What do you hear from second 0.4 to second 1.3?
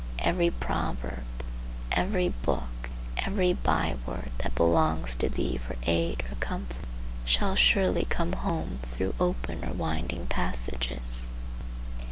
proverb,